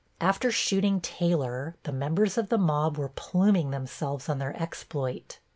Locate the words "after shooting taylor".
0.19-1.75